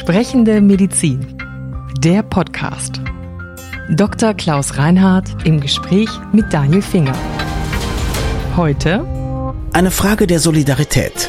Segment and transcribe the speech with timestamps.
[0.00, 1.36] Sprechende Medizin.
[1.98, 3.02] Der Podcast.
[3.90, 4.32] Dr.
[4.32, 7.12] Klaus Reinhardt im Gespräch mit Daniel Finger.
[8.56, 9.04] Heute
[9.74, 11.28] eine Frage der Solidarität.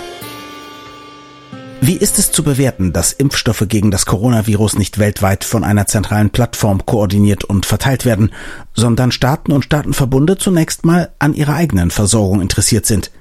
[1.81, 6.29] Wie ist es zu bewerten, dass Impfstoffe gegen das Coronavirus nicht weltweit von einer zentralen
[6.29, 8.31] Plattform koordiniert und verteilt werden,
[8.73, 13.11] sondern Staaten und Staatenverbunde zunächst mal an ihrer eigenen Versorgung interessiert sind?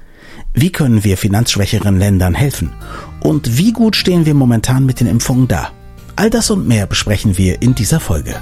[0.53, 2.73] Wie können wir finanzschwächeren Ländern helfen?
[3.21, 5.71] Und wie gut stehen wir momentan mit den Impfungen da?
[6.17, 8.35] All das und mehr besprechen wir in dieser Folge.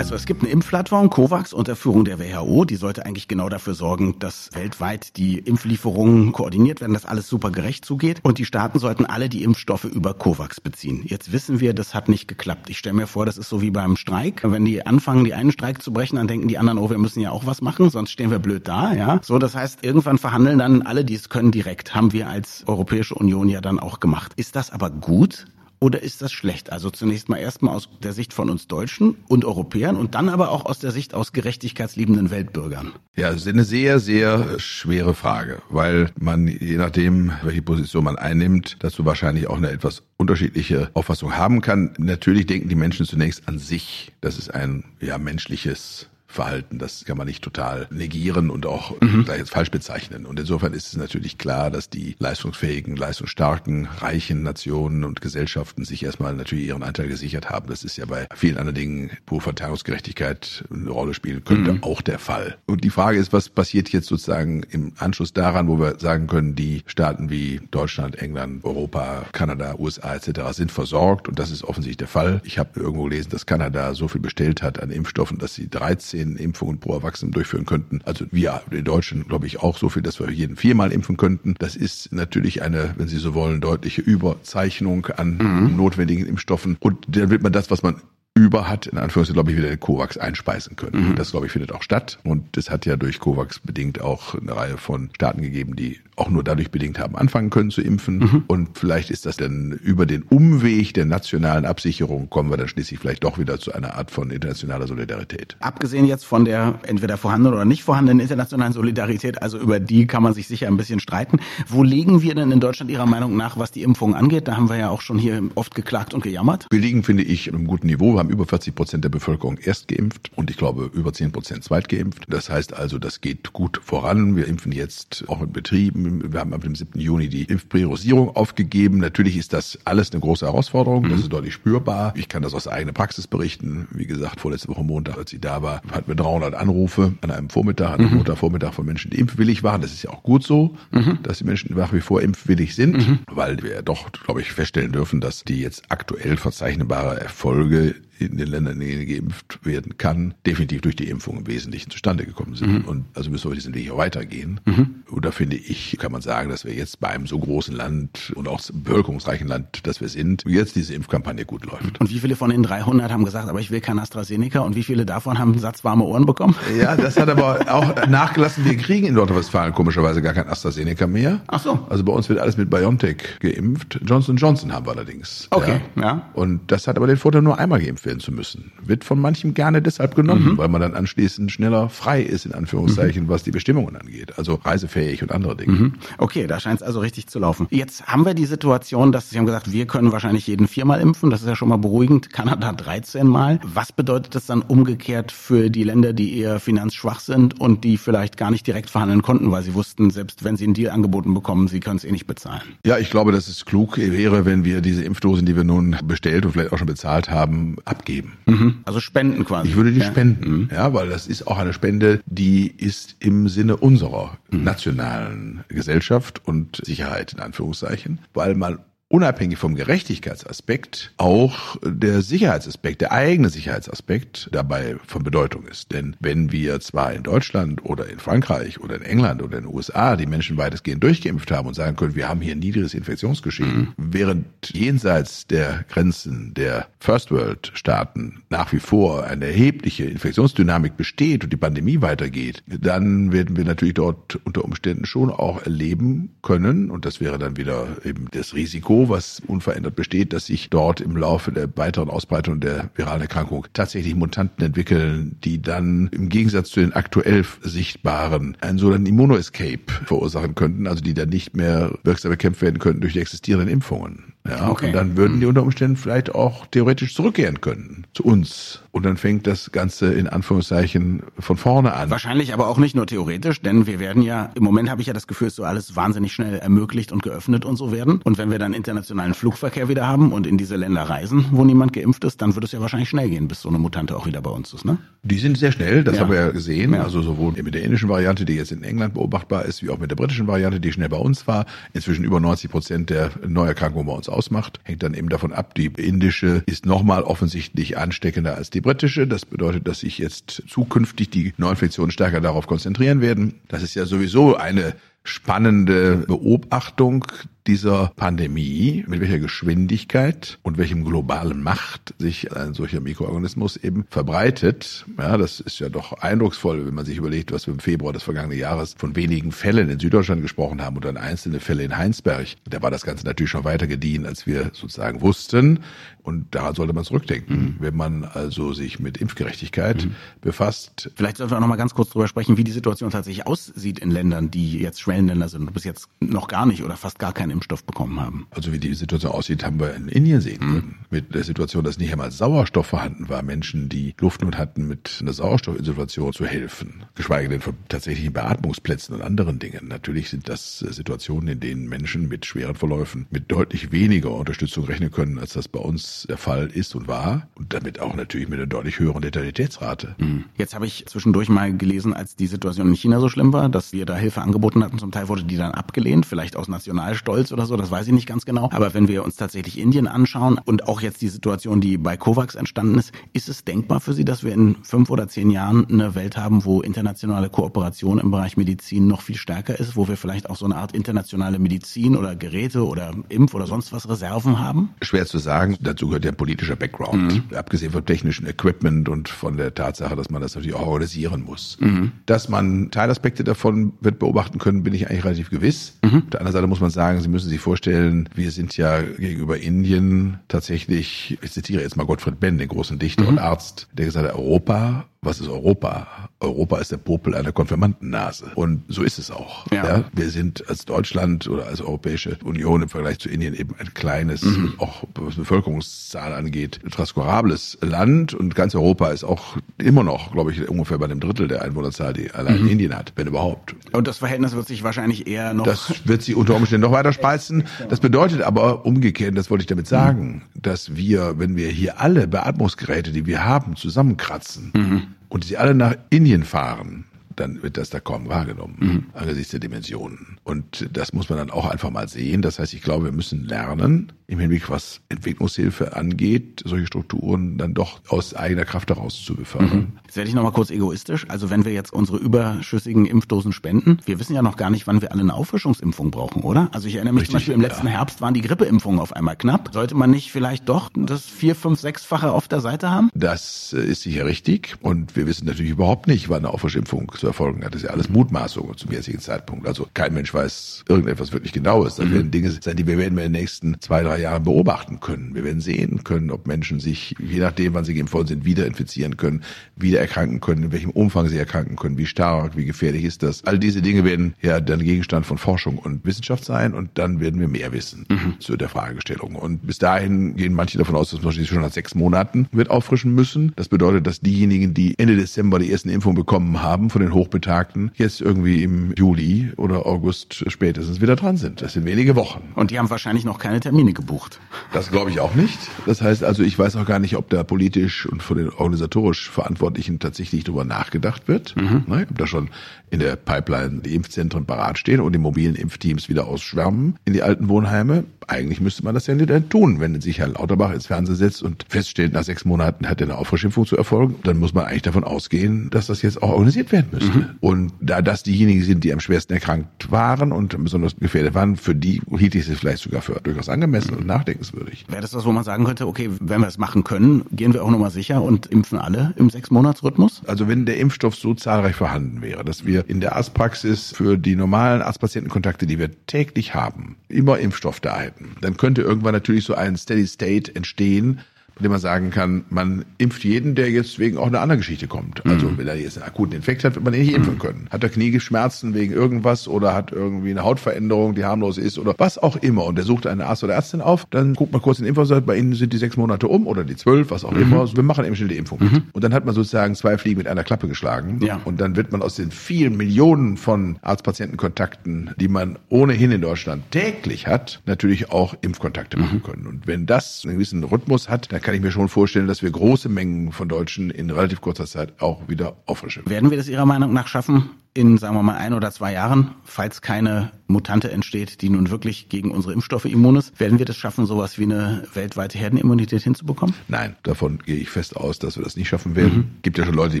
[0.00, 2.64] Also es gibt eine Impfplattform, COVAX, unter Führung der WHO.
[2.64, 7.50] Die sollte eigentlich genau dafür sorgen, dass weltweit die Impflieferungen koordiniert werden, dass alles super
[7.50, 8.20] gerecht zugeht.
[8.22, 11.02] Und die Staaten sollten alle die Impfstoffe über COVAX beziehen.
[11.04, 12.70] Jetzt wissen wir, das hat nicht geklappt.
[12.70, 14.40] Ich stelle mir vor, das ist so wie beim Streik.
[14.42, 17.20] Wenn die anfangen, die einen Streik zu brechen, dann denken die anderen, oh, wir müssen
[17.20, 18.94] ja auch was machen, sonst stehen wir blöd da.
[18.94, 21.94] Ja, So, das heißt, irgendwann verhandeln dann alle, die es können, direkt.
[21.94, 24.32] Haben wir als Europäische Union ja dann auch gemacht.
[24.36, 25.44] Ist das aber gut?
[25.82, 26.70] Oder ist das schlecht?
[26.72, 30.50] Also zunächst mal erstmal aus der Sicht von uns Deutschen und Europäern und dann aber
[30.50, 32.92] auch aus der Sicht aus gerechtigkeitsliebenden Weltbürgern.
[33.16, 38.16] Ja, das ist eine sehr, sehr schwere Frage, weil man, je nachdem, welche Position man
[38.16, 41.94] einnimmt, dazu wahrscheinlich auch eine etwas unterschiedliche Auffassung haben kann.
[41.96, 44.12] Natürlich denken die Menschen zunächst an sich.
[44.20, 46.78] Das ist ein ja menschliches Verhalten.
[46.78, 49.24] Das kann man nicht total negieren und auch mhm.
[49.24, 50.26] gleich jetzt falsch bezeichnen.
[50.26, 56.04] Und insofern ist es natürlich klar, dass die leistungsfähigen, leistungsstarken, reichen Nationen und Gesellschaften sich
[56.04, 57.68] erstmal natürlich ihren Anteil gesichert haben.
[57.68, 61.82] Das ist ja bei vielen anderen Dingen, wo Verteilungsgerechtigkeit eine Rolle spielen könnte, mhm.
[61.82, 62.58] auch der Fall.
[62.66, 66.54] Und die Frage ist, was passiert jetzt sozusagen im Anschluss daran, wo wir sagen können,
[66.54, 70.40] die Staaten wie Deutschland, England, Europa, Kanada, USA etc.
[70.52, 72.40] sind versorgt und das ist offensichtlich der Fall.
[72.44, 76.19] Ich habe irgendwo gelesen, dass Kanada so viel bestellt hat an Impfstoffen, dass sie 13
[76.20, 78.00] zehn Impfungen pro Erwachsenen durchführen könnten.
[78.04, 81.54] Also wir, die Deutschen, glaube ich, auch so viel, dass wir jeden viermal impfen könnten.
[81.58, 85.76] Das ist natürlich eine, wenn Sie so wollen, deutliche Überzeichnung an mhm.
[85.76, 86.76] notwendigen Impfstoffen.
[86.80, 87.96] Und dann wird man das, was man
[88.40, 91.10] über hat, in Anführungszeichen, glaube ich, wieder den COVAX einspeisen können.
[91.10, 91.14] Mhm.
[91.16, 92.18] Das, glaube ich, findet auch statt.
[92.24, 96.30] Und es hat ja durch COVAX bedingt auch eine Reihe von Staaten gegeben, die auch
[96.30, 98.18] nur dadurch bedingt haben, anfangen können zu impfen.
[98.18, 98.44] Mhm.
[98.46, 103.00] Und vielleicht ist das dann über den Umweg der nationalen Absicherung, kommen wir dann schließlich
[103.00, 105.56] vielleicht doch wieder zu einer Art von internationaler Solidarität.
[105.60, 110.22] Abgesehen jetzt von der entweder vorhandenen oder nicht vorhandenen internationalen Solidarität, also über die kann
[110.22, 111.40] man sich sicher ein bisschen streiten.
[111.66, 114.46] Wo liegen wir denn in Deutschland Ihrer Meinung nach, was die Impfungen angeht?
[114.46, 116.66] Da haben wir ja auch schon hier oft geklagt und gejammert.
[116.70, 118.14] Wir liegen, finde ich, in einem guten Niveau.
[118.14, 121.64] Wir haben über 40 Prozent der Bevölkerung erst geimpft und ich glaube über 10 Prozent
[121.64, 122.24] zweit geimpft.
[122.28, 124.36] Das heißt also, das geht gut voran.
[124.36, 126.32] Wir impfen jetzt auch in Betrieben.
[126.32, 126.98] Wir haben ab dem 7.
[126.98, 128.98] Juni die Impfpriorisierung aufgegeben.
[128.98, 131.04] Natürlich ist das alles eine große Herausforderung.
[131.04, 131.18] Das mhm.
[131.18, 132.14] ist deutlich spürbar.
[132.16, 133.88] Ich kann das aus eigener Praxis berichten.
[133.92, 137.50] Wie gesagt, vorletzte Woche Montag, als sie da war, hatten wir 300 Anrufe an einem
[137.50, 138.16] Vormittag, an einem mhm.
[138.18, 139.80] Montagvormittag von Menschen, die impfwillig waren.
[139.80, 141.18] Das ist ja auch gut so, mhm.
[141.22, 143.18] dass die Menschen nach wie vor impfwillig sind, mhm.
[143.26, 148.48] weil wir doch, glaube ich, feststellen dürfen, dass die jetzt aktuell verzeichnbare Erfolge in den
[148.48, 152.82] Ländern, in denen geimpft werden kann, definitiv durch die Impfung im Wesentlichen zustande gekommen sind.
[152.82, 152.84] Mhm.
[152.84, 154.60] Und also müssen wir diesen Weg auch weitergehen.
[154.64, 154.96] Mhm.
[155.10, 158.32] Und da finde ich, kann man sagen, dass wir jetzt bei einem so großen Land
[158.36, 162.00] und auch bevölkerungsreichen Land, dass wir sind, jetzt diese Impfkampagne gut läuft.
[162.00, 164.82] Und wie viele von den 300 haben gesagt, aber ich will kein AstraZeneca und wie
[164.82, 166.54] viele davon haben einen Satz warme Ohren bekommen?
[166.78, 168.64] Ja, das hat aber auch nachgelassen.
[168.64, 171.40] Wir kriegen in Nordrhein-Westfalen komischerweise gar kein AstraZeneca mehr.
[171.46, 171.86] Ach so.
[171.88, 174.00] Also bei uns wird alles mit BioNTech geimpft.
[174.04, 175.48] Johnson Johnson haben wir allerdings.
[175.50, 176.02] Okay, ja.
[176.02, 176.30] ja.
[176.34, 178.72] Und das hat aber den Vorteil, nur einmal geimpft werden zu müssen.
[178.82, 180.58] Wird von manchem gerne deshalb genommen, mhm.
[180.58, 183.28] weil man dann anschließend schneller frei ist, in Anführungszeichen, mhm.
[183.28, 184.38] was die Bestimmungen angeht.
[184.38, 185.72] Also reisefähig und andere Dinge.
[185.72, 185.94] Mhm.
[186.18, 187.66] Okay, da scheint es also richtig zu laufen.
[187.70, 191.30] Jetzt haben wir die Situation, dass Sie haben gesagt, wir können wahrscheinlich jeden viermal impfen.
[191.30, 192.32] Das ist ja schon mal beruhigend.
[192.32, 193.60] Kanada 13 Mal.
[193.62, 198.36] Was bedeutet das dann umgekehrt für die Länder, die eher finanzschwach sind und die vielleicht
[198.36, 201.68] gar nicht direkt verhandeln konnten, weil sie wussten, selbst wenn sie einen Deal angeboten bekommen,
[201.68, 202.62] sie können es eh nicht bezahlen?
[202.84, 206.46] Ja, ich glaube, dass es klug wäre, wenn wir diese Impfdosen, die wir nun bestellt
[206.46, 208.32] und vielleicht auch schon bezahlt haben, abgeben.
[208.46, 208.78] Mhm.
[208.84, 209.68] Also spenden quasi.
[209.68, 210.06] Ich würde die ja.
[210.06, 210.68] spenden, mhm.
[210.72, 214.64] ja, weil das ist auch eine Spende, die ist im Sinne unserer mhm.
[214.64, 218.78] nationalen Gesellschaft und Sicherheit in Anführungszeichen, weil man
[219.10, 225.90] unabhängig vom Gerechtigkeitsaspekt auch der Sicherheitsaspekt, der eigene Sicherheitsaspekt dabei von Bedeutung ist.
[225.90, 229.74] Denn wenn wir zwar in Deutschland oder in Frankreich oder in England oder in den
[229.74, 233.80] USA die Menschen weitestgehend durchgeimpft haben und sagen können, wir haben hier ein niedriges Infektionsgeschehen,
[233.80, 233.94] mhm.
[233.96, 241.42] während jenseits der Grenzen der First World Staaten nach wie vor eine erhebliche Infektionsdynamik besteht
[241.42, 246.92] und die Pandemie weitergeht, dann werden wir natürlich dort unter Umständen schon auch erleben können,
[246.92, 251.00] und das wäre dann wieder eben das Risiko, Risiko, was unverändert besteht, dass sich dort
[251.00, 256.70] im Laufe der weiteren Ausbreitung der viralen Erkrankung tatsächlich Mutanten entwickeln, die dann im Gegensatz
[256.70, 262.30] zu den aktuell sichtbaren einen sogenannten Immunoescape verursachen könnten, also die dann nicht mehr wirksam
[262.30, 264.34] bekämpft werden könnten durch die existierenden Impfungen.
[264.50, 264.86] Ja, okay.
[264.86, 268.82] Und dann würden die unter Umständen vielleicht auch theoretisch zurückkehren können zu uns.
[268.92, 272.10] Und dann fängt das Ganze in Anführungszeichen von vorne an.
[272.10, 275.12] Wahrscheinlich aber auch nicht nur theoretisch, denn wir werden ja, im Moment habe ich ja
[275.12, 278.20] das Gefühl, es so alles wahnsinnig schnell ermöglicht und geöffnet und so werden.
[278.24, 281.92] Und wenn wir dann internationalen Flugverkehr wieder haben und in diese Länder reisen, wo niemand
[281.92, 284.42] geimpft ist, dann wird es ja wahrscheinlich schnell gehen, bis so eine Mutante auch wieder
[284.42, 284.98] bei uns ist, ne?
[285.22, 286.22] Die sind sehr schnell, das ja.
[286.22, 286.94] haben wir ja gesehen.
[286.94, 287.02] Ja.
[287.02, 290.10] Also sowohl mit der indischen Variante, die jetzt in England beobachtbar ist, wie auch mit
[290.10, 291.66] der britischen Variante, die schnell bei uns war.
[291.92, 294.80] Inzwischen über 90 Prozent der Neuerkrankungen bei uns ausmacht.
[294.84, 299.26] Hängt dann eben davon ab, die indische ist nochmal offensichtlich ansteckender als die britische.
[299.26, 303.60] Das bedeutet, dass sich jetzt zukünftig die Neuinfektionen stärker darauf konzentrieren werden.
[303.68, 304.94] Das ist ja sowieso eine
[305.24, 307.26] spannende Beobachtung,
[307.70, 315.06] dieser Pandemie, mit welcher Geschwindigkeit und welchem globalen Macht sich ein solcher Mikroorganismus eben verbreitet.
[315.16, 318.24] Ja, das ist ja doch eindrucksvoll, wenn man sich überlegt, was wir im Februar des
[318.24, 322.48] vergangenen Jahres von wenigen Fällen in Süddeutschland gesprochen haben und dann einzelne Fälle in Heinsberg.
[322.68, 325.78] Da war das Ganze natürlich schon weiter gediehen, als wir sozusagen wussten.
[326.22, 327.76] Und daran sollte man zurückdenken, mhm.
[327.78, 330.14] wenn man also sich mit Impfgerechtigkeit mhm.
[330.40, 331.10] befasst.
[331.14, 334.10] Vielleicht sollten wir noch mal ganz kurz darüber sprechen, wie die Situation tatsächlich aussieht in
[334.10, 337.50] Ländern, die jetzt Schwellenländer sind und bis jetzt noch gar nicht oder fast gar keinen
[337.60, 338.46] Impfstoff bekommen haben.
[338.50, 340.72] Also wie die Situation aussieht, haben wir in Indien sehen mhm.
[340.72, 340.98] können.
[341.10, 345.34] Mit der Situation, dass nicht einmal Sauerstoff vorhanden war, Menschen, die Luftnot hatten, mit einer
[345.34, 347.04] Sauerstoffinsufflation zu helfen.
[347.14, 349.88] Geschweige denn von tatsächlichen Beatmungsplätzen und anderen Dingen.
[349.88, 354.84] Natürlich sind das äh, Situationen, in denen Menschen mit schweren Verläufen mit deutlich weniger Unterstützung
[354.84, 357.48] rechnen können, als das bei uns der Fall ist und war.
[357.56, 360.14] Und damit auch natürlich mit einer deutlich höheren Letalitätsrate.
[360.18, 360.44] Mhm.
[360.56, 363.92] Jetzt habe ich zwischendurch mal gelesen, als die Situation in China so schlimm war, dass
[363.92, 364.98] wir da Hilfe angeboten hatten.
[364.98, 368.26] Zum Teil wurde die dann abgelehnt, vielleicht aus Nationalstolz oder so, das weiß ich nicht
[368.26, 368.68] ganz genau.
[368.72, 372.54] Aber wenn wir uns tatsächlich Indien anschauen und auch jetzt die Situation, die bei COVAX
[372.54, 376.14] entstanden ist, ist es denkbar für Sie, dass wir in fünf oder zehn Jahren eine
[376.14, 380.50] Welt haben, wo internationale Kooperation im Bereich Medizin noch viel stärker ist, wo wir vielleicht
[380.50, 384.90] auch so eine Art internationale Medizin oder Geräte oder Impf oder sonst was Reserven haben?
[385.02, 385.76] Schwer zu sagen.
[385.80, 387.50] Dazu gehört der politische Background.
[387.50, 387.56] Mhm.
[387.56, 391.78] Abgesehen vom technischen Equipment und von der Tatsache, dass man das natürlich auch organisieren muss.
[391.80, 392.12] Mhm.
[392.26, 395.98] Dass man Teilaspekte davon wird beobachten können, bin ich eigentlich relativ gewiss.
[396.04, 396.18] Mhm.
[396.18, 399.58] Auf der anderen Seite muss man sagen, Sie müssen sich vorstellen, wir sind ja gegenüber
[399.58, 403.28] Indien tatsächlich, ich zitiere jetzt mal Gottfried Benn, den großen Dichter mhm.
[403.28, 406.30] und Arzt, der gesagt hat, Europa was ist Europa?
[406.40, 408.52] Europa ist der Popel einer Konfirmandennase.
[408.54, 409.70] Und so ist es auch.
[409.70, 409.84] Ja.
[409.84, 410.04] ja.
[410.14, 414.42] Wir sind als Deutschland oder als Europäische Union im Vergleich zu Indien eben ein kleines,
[414.42, 414.74] mhm.
[414.78, 418.32] auch was Bevölkerungszahl angeht, transkurables Land.
[418.32, 422.14] Und ganz Europa ist auch immer noch, glaube ich, ungefähr bei einem Drittel der Einwohnerzahl,
[422.14, 422.68] die allein mhm.
[422.68, 423.74] Indien hat, wenn überhaupt.
[423.92, 425.64] Und das Verhältnis wird sich wahrscheinlich eher noch...
[425.64, 427.64] Das wird sich unter Umständen noch weiter spalzen.
[427.88, 430.62] Das bedeutet aber umgekehrt, das wollte ich damit sagen, mhm.
[430.62, 435.74] dass wir, wenn wir hier alle Beatmungsgeräte, die wir haben, zusammenkratzen, mhm und sie alle
[435.74, 437.06] nach Indien fahren,
[437.36, 439.06] dann wird das da kaum wahrgenommen mhm.
[439.14, 440.38] angesichts der Dimensionen.
[440.44, 442.42] Und das muss man dann auch einfach mal sehen.
[442.42, 447.74] Das heißt, ich glaube, wir müssen lernen, im Hinblick, was Entwicklungshilfe angeht, solche Strukturen dann
[447.74, 449.76] doch aus eigener Kraft heraus zu befördern.
[449.76, 449.92] Mhm.
[450.06, 451.26] Jetzt werde ich nochmal kurz egoistisch.
[451.28, 455.02] Also wenn wir jetzt unsere überschüssigen Impfdosen spenden, wir wissen ja noch gar nicht, wann
[455.02, 456.68] wir alle eine Auffrischungsimpfung brauchen, oder?
[456.70, 457.94] Also ich erinnere mich Richtig, zum Beispiel im letzten ja.
[457.94, 459.70] Herbst waren die Grippeimpfungen auf einmal knapp.
[459.72, 463.10] Sollte man nicht vielleicht doch das vier, fünf, sechsfache auf der Seite haben?
[463.14, 464.76] Das äh, ist sicher richtig.
[464.80, 467.74] Und wir wissen natürlich überhaupt nicht, wann eine Auffrischimpfung zu erfolgen hat.
[467.74, 469.66] Das ist ja alles Mutmaßung zum jetzigen Zeitpunkt.
[469.68, 471.96] Also kein Mensch weiß irgendetwas wirklich Genaues.
[471.96, 472.14] Das mhm.
[472.14, 475.34] werden Dinge sein, die wir werden wir in den nächsten zwei, drei Jahren beobachten können.
[475.34, 479.16] Wir werden sehen können, ob Menschen sich, je nachdem, wann sie geimpft sind, wieder infizieren
[479.16, 479.42] können,
[479.76, 483.44] wieder erkranken können, in welchem Umfang sie erkranken können, wie stark, wie gefährlich ist das.
[483.44, 487.38] All diese Dinge werden ja dann Gegenstand von Forschung und Wissenschaft sein und dann werden
[487.38, 488.40] wir mehr wissen mhm.
[488.40, 489.36] zu der Fragestellung.
[489.36, 492.70] Und bis dahin gehen manche davon aus, dass man sich schon nach sechs Monaten wird
[492.70, 493.52] auffrischen müssen.
[493.56, 497.92] Das bedeutet, dass diejenigen, die Ende Dezember die ersten Impfungen bekommen haben von den Hochbetagten,
[497.94, 501.62] jetzt irgendwie im Juli oder August spätestens wieder dran sind.
[501.62, 502.52] Das sind wenige Wochen.
[502.54, 504.40] Und die haben wahrscheinlich noch keine Termine gebucht.
[504.72, 505.58] Das glaube ich auch nicht.
[505.86, 509.30] Das heißt also, ich weiß auch gar nicht, ob da politisch und von den organisatorisch
[509.30, 511.56] Verantwortlichen tatsächlich drüber nachgedacht wird.
[511.56, 511.84] Mhm.
[511.86, 512.50] Ne, ob da schon
[512.90, 517.22] in der Pipeline die Impfzentren parat stehen und die mobilen Impfteams wieder ausschwärmen in die
[517.22, 518.04] alten Wohnheime.
[518.30, 521.66] Eigentlich müsste man das ja nicht tun, wenn sich Herr Lauterbach ins Fernsehen setzt und
[521.68, 524.14] feststellt, nach sechs Monaten hat eine Auffrischimpfung zu erfolgen.
[524.22, 527.18] Dann muss man eigentlich davon ausgehen, dass das jetzt auch organisiert werden müsste.
[527.18, 527.26] Mhm.
[527.40, 531.74] Und da das diejenigen sind, die am schwersten erkrankt waren und besonders gefährdet waren, für
[531.74, 534.02] die hielt ich es vielleicht sogar für durchaus angemessen mhm.
[534.02, 534.86] und nachdenkenswürdig.
[534.88, 537.64] Wäre das das, wo man sagen könnte, okay, wenn wir es machen können, gehen wir
[537.64, 540.22] auch nochmal sicher und impfen alle im Sechs-Monats-Rhythmus?
[540.28, 544.36] Also wenn der Impfstoff so zahlreich vorhanden wäre, dass wir in der Arztpraxis für die
[544.36, 548.19] normalen Arztpatientenkontakte, die wir täglich haben, immer Impfstoff da hätten.
[548.40, 551.20] Dann könnte irgendwann natürlich so ein Steady State entstehen,
[551.60, 555.24] indem man sagen kann, man impft jeden, der jetzt wegen auch einer anderen Geschichte kommt.
[555.26, 555.58] Also mhm.
[555.58, 557.38] wenn er jetzt einen akuten Infekt hat, wird man ihn nicht impfen mhm.
[557.38, 557.68] können.
[557.70, 562.18] Hat er Kniegeschmerzen wegen irgendwas oder hat irgendwie eine Hautveränderung, die harmlos ist oder was
[562.18, 564.86] auch immer und der sucht einen Arzt oder Ärztin auf, dann guckt man kurz den
[564.86, 567.32] Impfer und sagt, bei Ihnen sind die sechs Monate um oder die zwölf, was auch
[567.32, 567.42] mhm.
[567.42, 567.76] immer.
[567.76, 568.82] Wir machen eben schnell die Impfung mhm.
[568.92, 571.20] Und dann hat man sozusagen zwei Fliegen mit einer Klappe geschlagen.
[571.22, 571.40] Ja.
[571.44, 576.70] Und dann wird man aus den vielen Millionen von Arzt-Patienten-Kontakten, die man ohnehin in Deutschland
[576.70, 579.22] täglich hat, natürlich auch Impfkontakte machen mhm.
[579.22, 579.46] können.
[579.46, 582.44] Und wenn das einen gewissen Rhythmus hat, dann kann kann ich mir schon vorstellen, dass
[582.44, 586.08] wir große Mengen von Deutschen in relativ kurzer Zeit auch wieder auffrischen.
[586.08, 589.30] Werden wir das Ihrer Meinung nach schaffen, in, sagen wir mal, ein oder zwei Jahren,
[589.44, 593.76] falls keine Mutante entsteht, die nun wirklich gegen unsere Impfstoffe immun ist, werden wir das
[593.76, 596.54] schaffen, sowas wie eine weltweite Herdenimmunität hinzubekommen?
[596.66, 599.16] Nein, davon gehe ich fest aus, dass wir das nicht schaffen werden.
[599.16, 599.30] Mhm.
[599.42, 600.00] Gibt ja schon Leute, die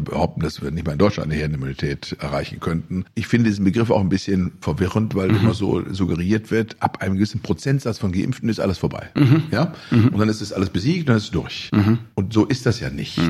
[0.00, 3.04] behaupten, dass wir nicht mal in Deutschland eine Herdenimmunität erreichen könnten.
[3.14, 5.36] Ich finde diesen Begriff auch ein bisschen verwirrend, weil mhm.
[5.36, 9.10] immer so suggeriert wird, ab einem gewissen Prozentsatz von Geimpften ist alles vorbei.
[9.14, 9.44] Mhm.
[9.52, 9.74] Ja?
[9.92, 10.08] Mhm.
[10.08, 11.70] Und dann ist es alles besiegt und dann ist es durch.
[11.72, 11.98] Mhm.
[12.14, 13.20] Und so ist das ja nicht.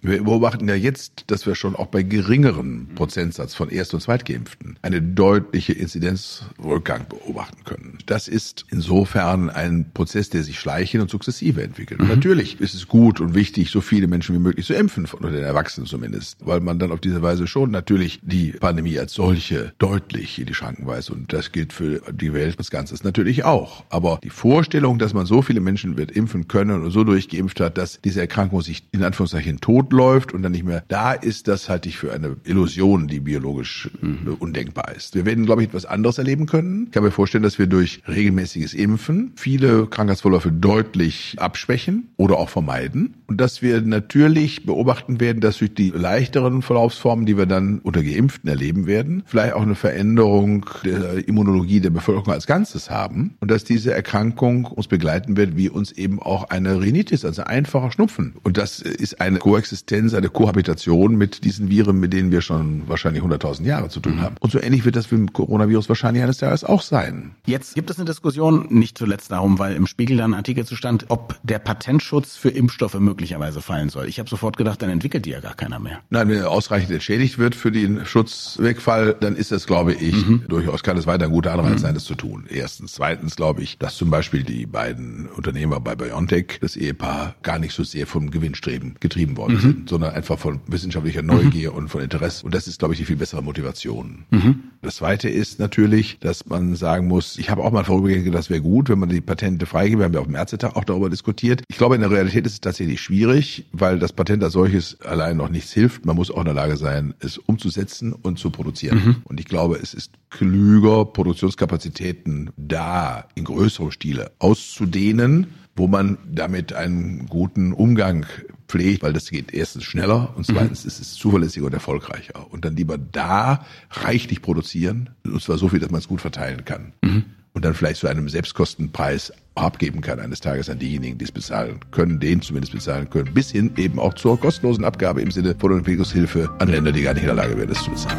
[0.00, 4.78] Wir beobachten ja jetzt, dass wir schon auch bei geringeren Prozentsatz von Erst- und Zweitgeimpften
[4.82, 7.98] eine deutliche Inzidenzrückgang beobachten können.
[8.06, 12.00] Das ist insofern ein Prozess, der sich schleichend und sukzessive entwickelt.
[12.00, 12.08] Mhm.
[12.08, 15.42] natürlich ist es gut und wichtig, so viele Menschen wie möglich zu impfen, von den
[15.42, 20.38] Erwachsenen zumindest, weil man dann auf diese Weise schon natürlich die Pandemie als solche deutlich
[20.38, 21.10] in die Schranken weist.
[21.10, 23.84] Und das gilt für die Welt als Ganzes natürlich auch.
[23.90, 27.78] Aber die Vorstellung, dass man so viele Menschen wird impfen können und so durchgeimpft hat,
[27.78, 31.68] dass diese Erkrankung sich in Anführungszeichen tot läuft und dann nicht mehr da ist, das
[31.68, 34.36] halte ich für eine Illusion, die biologisch mhm.
[34.38, 35.14] undenkbar ist.
[35.14, 36.84] Wir werden, glaube ich, etwas anderes erleben können.
[36.86, 42.48] Ich kann mir vorstellen, dass wir durch regelmäßiges Impfen viele Krankheitsverläufe deutlich abschwächen oder auch
[42.48, 43.14] vermeiden.
[43.26, 48.02] Und dass wir natürlich beobachten werden, dass durch die leichteren Verlaufsformen, die wir dann unter
[48.02, 53.50] Geimpften erleben werden, vielleicht auch eine Veränderung der Immunologie der Bevölkerung als Ganzes haben und
[53.50, 58.34] dass diese Erkrankung uns begleiten wird, wie uns eben auch eine Rhinitis, also einfacher Schnupfen.
[58.42, 62.88] Und das ist eine Koexistenz Koexistenz, eine Kohabitation mit diesen Viren, mit denen wir schon
[62.88, 64.20] wahrscheinlich 100.000 Jahre zu tun mhm.
[64.22, 64.36] haben.
[64.40, 67.32] Und so ähnlich wird das mit dem Coronavirus wahrscheinlich eines Tages auch sein.
[67.46, 71.06] Jetzt gibt es eine Diskussion, nicht zuletzt darum, weil im Spiegel dann ein Artikel zustand,
[71.08, 74.08] ob der Patentschutz für Impfstoffe möglicherweise fallen soll.
[74.08, 76.00] Ich habe sofort gedacht, dann entwickelt die ja gar keiner mehr.
[76.10, 80.44] Nein, wenn er ausreichend entschädigt wird für den Schutzwegfall, dann ist das, glaube ich, mhm.
[80.48, 81.78] durchaus kann es weiter ein guter Anreiz mhm.
[81.78, 82.46] sein, das zu tun.
[82.48, 82.94] Erstens.
[82.94, 87.74] Zweitens glaube ich, dass zum Beispiel die beiden Unternehmer bei BioNTech, das Ehepaar, gar nicht
[87.74, 89.60] so sehr vom Gewinnstreben getrieben worden mhm.
[89.68, 91.76] Sind sind, sondern einfach von wissenschaftlicher Neugier mhm.
[91.76, 92.44] und von Interesse.
[92.44, 94.24] Und das ist, glaube ich, die viel bessere Motivation.
[94.30, 94.60] Mhm.
[94.82, 98.50] Das Zweite ist natürlich, dass man sagen muss, ich habe auch mal vorübergehend gedacht, das
[98.50, 99.98] wäre gut, wenn man die Patente freigibt.
[99.98, 101.62] Wir haben ja auf dem Ärztetag auch darüber diskutiert.
[101.68, 105.36] Ich glaube, in der Realität ist es tatsächlich schwierig, weil das Patent als solches allein
[105.36, 106.06] noch nichts hilft.
[106.06, 109.02] Man muss auch in der Lage sein, es umzusetzen und zu produzieren.
[109.04, 109.16] Mhm.
[109.24, 115.48] Und ich glaube, es ist klüger, Produktionskapazitäten da in größerem Stile auszudehnen,
[115.78, 118.26] wo man damit einen guten Umgang
[118.66, 120.88] pflegt, weil das geht erstens schneller und zweitens mhm.
[120.88, 122.46] ist es zuverlässiger und erfolgreicher.
[122.50, 126.64] Und dann lieber da reichlich produzieren, und zwar so viel, dass man es gut verteilen
[126.64, 126.92] kann.
[127.02, 127.24] Mhm.
[127.54, 131.80] Und dann vielleicht zu einem Selbstkostenpreis abgeben kann eines Tages an diejenigen, die es bezahlen
[131.90, 135.72] können, den zumindest bezahlen können, bis hin eben auch zur kostenlosen Abgabe im Sinne von
[135.72, 138.18] Entwicklungshilfe an Länder, die gar nicht in der Lage wären, das zu bezahlen.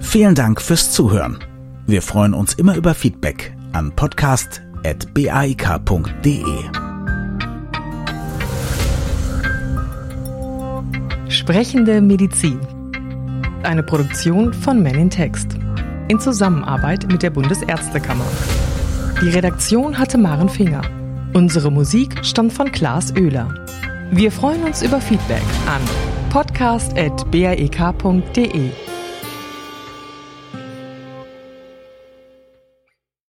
[0.00, 1.38] Vielen Dank fürs Zuhören.
[1.86, 3.92] Wir freuen uns immer über Feedback an
[4.82, 6.42] podcast.baik.de.
[11.28, 12.58] Sprechende Medizin.
[13.62, 15.58] Eine Produktion von Men in Text.
[16.08, 18.24] In Zusammenarbeit mit der Bundesärztekammer.
[19.22, 20.82] Die Redaktion hatte Maren Finger.
[21.34, 23.52] Unsere Musik stammt von Klaas Oehler.
[24.12, 25.82] Wir freuen uns über Feedback an
[26.30, 28.85] podcast.baek.de.